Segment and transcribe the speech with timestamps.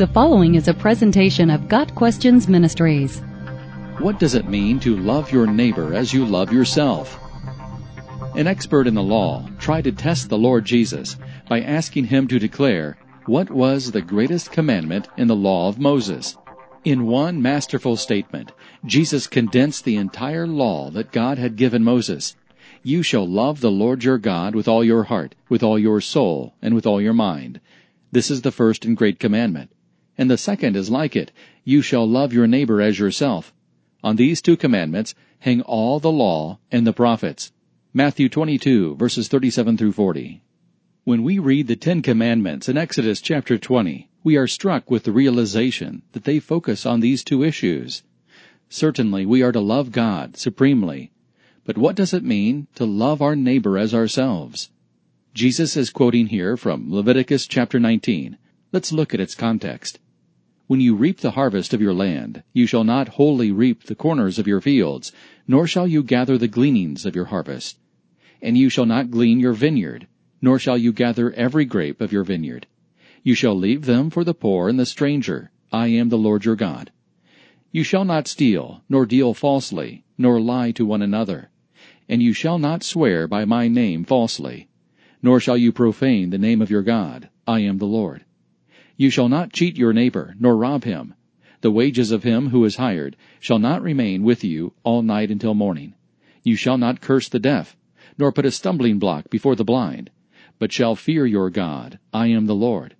[0.00, 3.18] The following is a presentation of Got Questions Ministries.
[3.98, 7.18] What does it mean to love your neighbor as you love yourself?
[8.34, 11.18] An expert in the law tried to test the Lord Jesus
[11.50, 16.34] by asking him to declare what was the greatest commandment in the law of Moses.
[16.82, 18.52] In one masterful statement,
[18.86, 22.36] Jesus condensed the entire law that God had given Moses.
[22.82, 26.54] You shall love the Lord your God with all your heart, with all your soul,
[26.62, 27.60] and with all your mind.
[28.10, 29.70] This is the first and great commandment.
[30.20, 31.32] And the second is like it.
[31.64, 33.54] You shall love your neighbor as yourself.
[34.04, 37.52] On these two commandments hang all the law and the prophets.
[37.94, 40.42] Matthew 22 verses 37 through 40.
[41.04, 45.10] When we read the Ten Commandments in Exodus chapter 20, we are struck with the
[45.10, 48.02] realization that they focus on these two issues.
[48.68, 51.12] Certainly we are to love God supremely,
[51.64, 54.68] but what does it mean to love our neighbor as ourselves?
[55.32, 58.36] Jesus is quoting here from Leviticus chapter 19.
[58.70, 59.98] Let's look at its context.
[60.70, 64.38] When you reap the harvest of your land, you shall not wholly reap the corners
[64.38, 65.10] of your fields,
[65.48, 67.76] nor shall you gather the gleanings of your harvest.
[68.40, 70.06] And you shall not glean your vineyard,
[70.40, 72.68] nor shall you gather every grape of your vineyard.
[73.24, 75.50] You shall leave them for the poor and the stranger.
[75.72, 76.92] I am the Lord your God.
[77.72, 81.50] You shall not steal, nor deal falsely, nor lie to one another.
[82.08, 84.68] And you shall not swear by my name falsely.
[85.20, 87.28] Nor shall you profane the name of your God.
[87.44, 88.24] I am the Lord.
[89.00, 91.14] You shall not cheat your neighbor, nor rob him.
[91.62, 95.54] The wages of him who is hired shall not remain with you all night until
[95.54, 95.94] morning.
[96.44, 97.78] You shall not curse the deaf,
[98.18, 100.10] nor put a stumbling block before the blind,
[100.58, 101.98] but shall fear your God.
[102.12, 102.94] I am the Lord.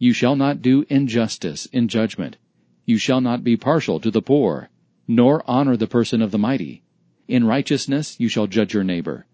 [0.00, 2.38] You shall not do injustice in judgment.
[2.84, 4.68] You shall not be partial to the poor,
[5.06, 6.82] nor honor the person of the mighty.
[7.28, 9.26] In righteousness you shall judge your neighbor.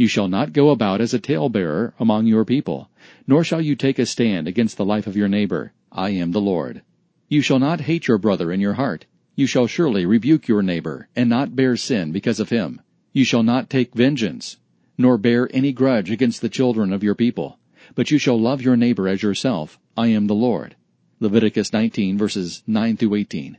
[0.00, 2.88] You shall not go about as a talebearer among your people,
[3.26, 5.74] nor shall you take a stand against the life of your neighbor.
[5.92, 6.80] I am the Lord.
[7.28, 9.04] You shall not hate your brother in your heart.
[9.36, 12.80] You shall surely rebuke your neighbor, and not bear sin because of him.
[13.12, 14.56] You shall not take vengeance,
[14.96, 17.58] nor bear any grudge against the children of your people,
[17.94, 19.78] but you shall love your neighbor as yourself.
[19.98, 20.76] I am the Lord.
[21.20, 23.58] Leviticus 19 verses 9 through 18.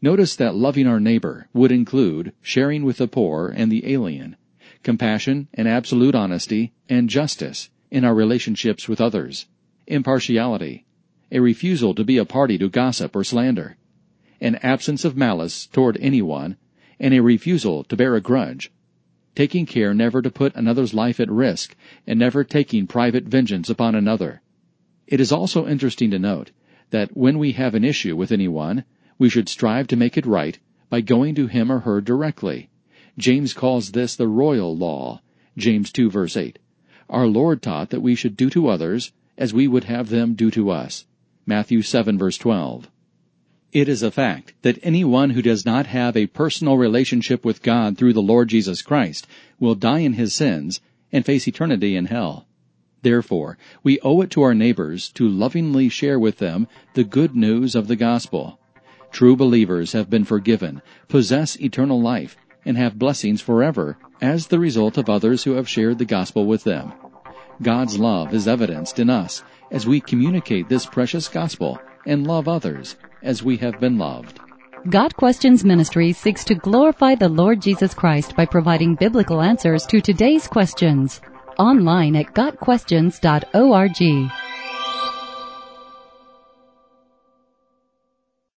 [0.00, 4.36] Notice that loving our neighbor would include sharing with the poor and the alien,
[4.86, 9.46] compassion and absolute honesty and justice in our relationships with others,
[9.88, 10.86] impartiality,
[11.32, 13.76] a refusal to be a party to gossip or slander,
[14.40, 16.56] an absence of malice toward anyone,
[17.00, 18.70] and a refusal to bear a grudge,
[19.34, 21.74] taking care never to put another's life at risk
[22.06, 24.40] and never taking private vengeance upon another.
[25.08, 26.52] It is also interesting to note
[26.90, 28.84] that when we have an issue with anyone,
[29.18, 30.56] we should strive to make it right
[30.88, 32.70] by going to him or her directly
[33.18, 35.22] James calls this the royal law,
[35.56, 36.58] James 2 verse 8.
[37.08, 40.50] Our Lord taught that we should do to others as we would have them do
[40.50, 41.06] to us,
[41.46, 42.90] Matthew 7 verse 12.
[43.72, 47.96] It is a fact that anyone who does not have a personal relationship with God
[47.96, 49.26] through the Lord Jesus Christ
[49.58, 52.46] will die in his sins and face eternity in hell.
[53.02, 57.74] Therefore, we owe it to our neighbors to lovingly share with them the good news
[57.74, 58.58] of the gospel.
[59.10, 64.98] True believers have been forgiven, possess eternal life, and have blessings forever as the result
[64.98, 66.92] of others who have shared the gospel with them.
[67.62, 72.96] God's love is evidenced in us as we communicate this precious gospel and love others
[73.22, 74.40] as we have been loved.
[74.90, 80.00] Got Questions Ministry seeks to glorify the Lord Jesus Christ by providing biblical answers to
[80.00, 81.20] today's questions.
[81.58, 84.45] Online at GotQuestions.org.